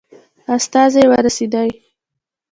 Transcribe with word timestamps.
استازی 0.55 1.03
ورسېدی. 1.11 1.69